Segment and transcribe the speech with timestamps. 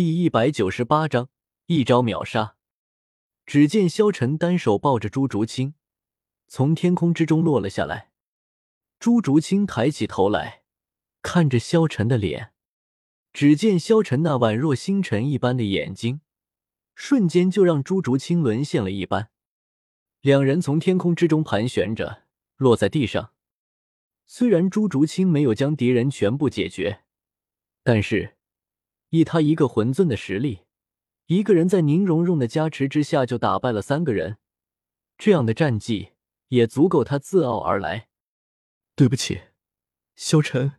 [0.00, 1.28] 第一百九十八章
[1.66, 2.54] 一招秒杀。
[3.44, 5.74] 只见萧晨单手抱着朱竹清，
[6.46, 8.12] 从天空之中落了下来。
[9.00, 10.62] 朱竹清抬起头来，
[11.20, 12.52] 看着萧晨的脸，
[13.32, 16.20] 只见萧晨那宛若星辰一般的眼睛，
[16.94, 19.30] 瞬间就让朱竹清沦陷了一般。
[20.20, 22.22] 两人从天空之中盘旋着，
[22.56, 23.32] 落在地上。
[24.26, 27.02] 虽然朱竹清没有将敌人全部解决，
[27.82, 28.37] 但是
[29.10, 30.60] 以他一个魂尊的实力，
[31.26, 34.38] 一个人在宁荣荣的加持之下就打败了三个人，
[35.16, 36.12] 这样的战绩
[36.48, 38.08] 也足够他自傲而来。
[38.94, 39.42] 对不起，
[40.16, 40.74] 萧晨，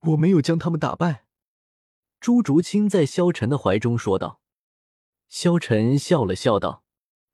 [0.00, 1.26] 我没有将他们打败。
[2.20, 4.40] 朱竹清在萧晨的怀中说道。
[5.28, 6.84] 萧晨笑了笑道：“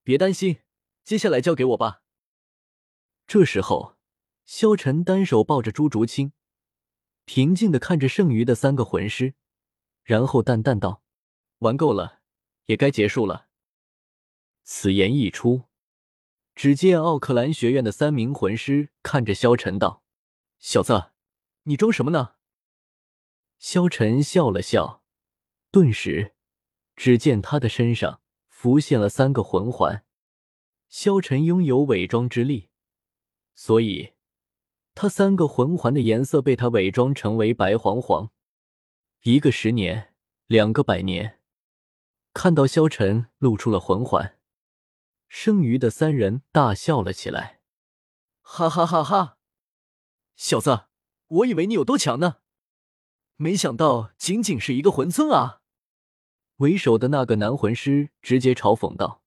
[0.05, 0.58] 别担心，
[1.02, 2.02] 接下来交给我吧。”
[3.27, 3.96] 这时候。
[4.44, 6.30] 萧晨单手抱着朱竹清，
[7.24, 9.34] 平静的看着剩余的三个魂师，
[10.06, 11.02] 然后淡淡道
[11.59, 12.20] ：“玩够了，
[12.66, 13.48] 也该结束了。”
[14.62, 15.64] 此言一出，
[16.55, 20.05] 只见奥克兰学院的三名魂师看着萧晨道
[20.61, 21.11] ：“小子，
[21.64, 22.34] 你装什么呢？”
[23.58, 25.03] 萧晨笑了笑，
[25.72, 26.36] 顿时，
[26.95, 30.05] 只见他的身上浮现了三个魂环。
[30.89, 32.70] 萧晨拥有伪装之力，
[33.56, 34.12] 所以。
[34.95, 38.30] 他三个魂环的颜色被他伪装成为白黄黄，
[39.28, 40.14] 一个十年，
[40.46, 41.41] 两个百年。
[42.32, 44.38] 看到萧晨露出了魂环，
[45.27, 47.58] 剩余的三人大笑了起来，
[48.41, 49.38] 哈哈哈哈！
[50.36, 50.84] 小子，
[51.27, 52.36] 我以为你有多强呢，
[53.34, 55.62] 没想到仅仅是一个魂尊啊！
[56.58, 59.24] 为首的那个男魂师直接嘲讽道：“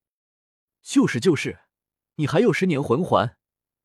[0.80, 1.64] 就是就是，
[2.14, 3.36] 你还有十年魂环，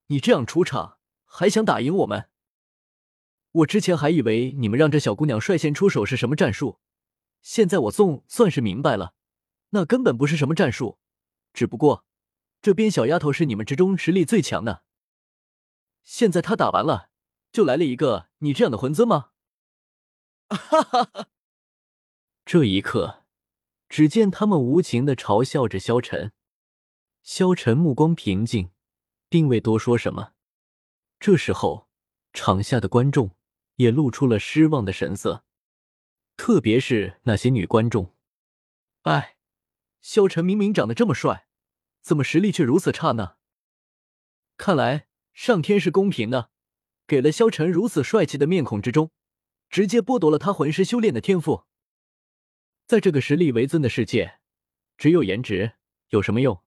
[0.08, 2.30] 你这样出场。”还想打赢我们？
[3.56, 6.80] 我之前还以为你们让这小姑娘率先出手是什么战术，
[7.42, 9.14] 现在我总算是明白了，
[9.70, 11.00] 那根本不是什么战术，
[11.54, 12.04] 只不过
[12.62, 14.84] 这边小丫头是你们之中实力最强的。
[16.04, 17.10] 现在她打完了，
[17.54, 19.30] 就来了一个你这样的魂尊吗？
[20.50, 21.28] 哈哈哈！
[22.46, 23.24] 这一刻，
[23.88, 26.34] 只见他们无情的嘲笑着萧晨，
[27.24, 28.72] 萧晨目光平静，
[29.30, 30.34] 并未多说什么。
[31.20, 31.88] 这时候，
[32.34, 33.32] 场下的观众
[33.76, 35.44] 也露出了失望的神色，
[36.38, 38.16] 特别是那些女观众。
[39.04, 39.38] 哎，
[40.02, 41.48] 萧晨明明长得这么帅，
[42.02, 43.38] 怎么实力却如此差呢？
[44.58, 46.50] 看来上天是公平的，
[47.06, 49.12] 给了萧晨如此帅气的面孔之中，
[49.70, 51.66] 直接剥夺了他魂师修炼的天赋。
[52.86, 54.40] 在这个实力为尊的世界，
[54.98, 55.74] 只有颜值
[56.10, 56.62] 有什么用？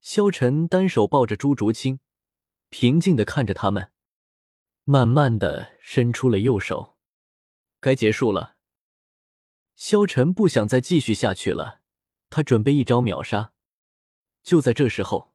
[0.00, 2.00] 萧晨单手抱着朱竹清。
[2.70, 3.90] 平静的看着他们，
[4.90, 6.96] 慢慢的伸出了右手。
[7.78, 8.56] 该结束了。
[9.76, 11.82] 萧晨不想再继续下去了，
[12.30, 13.52] 他准备一招秒杀。
[14.42, 15.34] 就在这时候，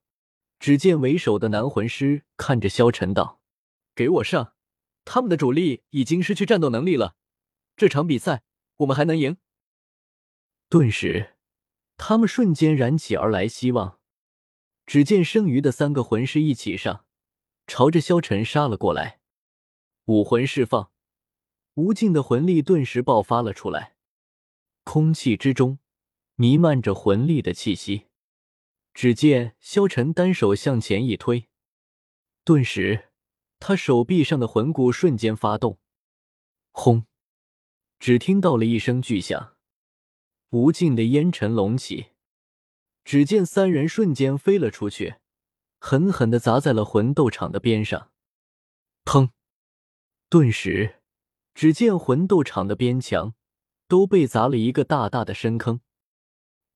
[0.59, 3.41] 只见为首的男魂师看着萧晨道
[3.93, 4.55] ：“给我上！
[5.05, 7.15] 他们的主力已经失去战斗能力了，
[7.75, 8.41] 这场比赛
[8.77, 9.37] 我们还能赢。”
[10.67, 11.35] 顿时，
[11.97, 13.99] 他们瞬间燃起而来希望。
[14.87, 17.05] 只见剩余的三个魂师一起上。
[17.67, 19.19] 朝着萧晨杀了过来，
[20.05, 20.91] 武魂释放，
[21.75, 23.95] 无尽的魂力顿时爆发了出来，
[24.83, 25.79] 空气之中
[26.35, 28.07] 弥漫着魂力的气息。
[28.93, 31.47] 只见萧晨单手向前一推，
[32.43, 33.11] 顿时
[33.59, 35.79] 他手臂上的魂骨瞬间发动，
[36.71, 37.05] 轰！
[37.97, 39.55] 只听到了一声巨响，
[40.49, 42.07] 无尽的烟尘隆起，
[43.05, 45.15] 只见三人瞬间飞了出去。
[45.79, 48.11] 狠狠的砸在了魂斗场的边上，
[49.05, 49.31] 砰！
[50.33, 50.95] 顿时，
[51.53, 53.35] 只见魂斗场的边墙
[53.87, 55.81] 都被砸了一个大大的深坑。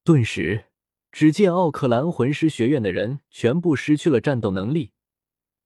[0.04, 0.66] 顿时，
[1.12, 4.92] 只见奥克兰魂师学院的人全部失去了战斗能力。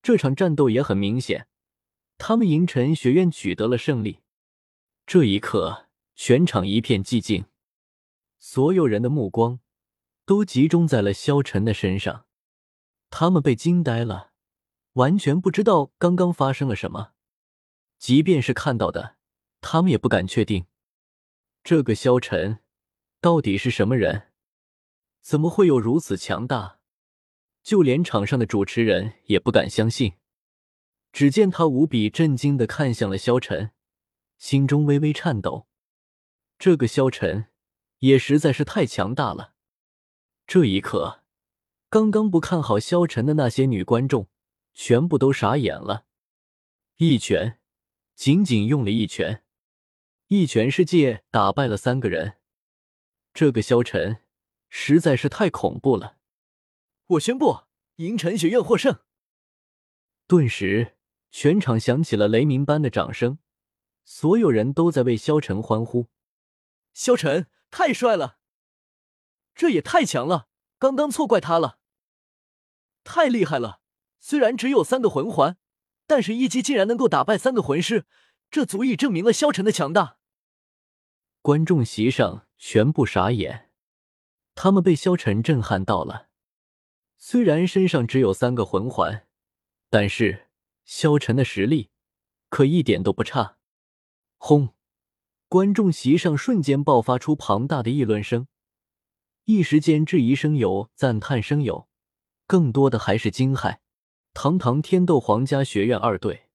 [0.02, 1.50] 这场战斗也很明显，
[2.18, 4.20] 他们银尘学院取得了胜利。
[5.06, 7.44] 这一刻，全场一片寂静，
[8.40, 9.60] 所有人的目光
[10.26, 12.26] 都集中在了萧晨的身上。
[13.10, 14.32] 他们被惊呆了，
[14.94, 17.12] 完全不知道刚刚发生了什么。
[18.02, 19.16] 即便是看到的，
[19.62, 20.66] 他们也不敢确定，
[21.64, 22.58] 这个萧晨
[23.20, 24.30] 到底是什么人？
[25.22, 26.80] 怎么会有如此强大？
[27.62, 30.14] 就连场上的主持人也不敢相信。
[31.14, 33.70] 只见他无比震惊的看向了萧晨，
[34.40, 35.68] 心中微微颤抖。
[36.58, 37.50] 这个萧晨
[38.00, 39.54] 也实在是太强大了。
[40.48, 41.20] 这一刻。
[41.88, 44.28] 刚刚不看好萧晨的那些女观众，
[44.74, 46.06] 全部都傻眼了。
[46.98, 47.60] 一拳，
[48.22, 49.44] 仅仅用了一拳，
[50.28, 52.38] 一拳世界打败了三个人，
[53.34, 54.22] 这个萧晨
[54.70, 56.20] 实在是太恐怖了。
[57.08, 57.62] 我宣布，
[57.96, 59.00] 银尘学院获胜。
[60.28, 60.98] 顿时，
[61.32, 63.40] 全场响起了雷鸣般的掌声，
[64.06, 66.06] 所有人都在为萧晨欢呼。
[66.94, 68.38] 萧晨太帅了，
[69.56, 70.48] 这也太强了，
[70.78, 71.80] 刚刚错怪他了。
[73.04, 73.82] 太厉害了，
[74.20, 75.58] 虽然只有三个魂环，
[76.12, 78.06] 但是一击竟然能够打败三个魂师，
[78.50, 80.18] 这足以证明了萧晨的强大。
[81.42, 83.72] 观众席上全部傻眼，
[84.54, 86.28] 他们被萧晨震撼到了。
[87.18, 89.26] 虽然身上只有三个魂环。
[89.90, 90.48] 但是
[90.86, 91.92] 萧晨的实力
[92.48, 93.58] 可一点都不差。
[94.38, 94.74] 轰！
[95.50, 98.48] 观众席上瞬间爆发出庞大的议论声，
[99.44, 101.90] 一时间质疑声有，赞叹声有，
[102.48, 103.81] 更多的还是惊骇。
[104.34, 106.48] 堂堂天斗皇家学院二队，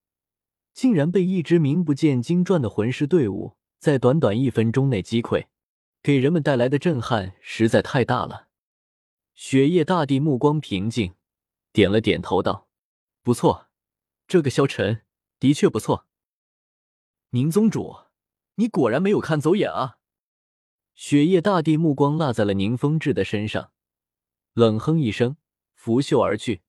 [0.73, 5.47] 竟然被一支名不见经传的魂师队伍在短短一分钟内击溃，
[6.03, 8.49] 给人们带来的震撼实在太大了。
[9.35, 11.15] 雪夜大帝目光平静，
[11.73, 12.69] 点了点头道。
[13.23, 13.69] 不错，
[14.27, 15.03] 这个萧晨
[15.39, 16.07] 的确不错。
[17.31, 17.97] 宁宗主，
[18.55, 19.99] 你果然没有看走眼啊！
[20.95, 23.73] 雪夜大帝目光落在了宁风致的身上，
[24.55, 25.37] 冷哼一声，
[25.75, 26.63] 拂袖而去。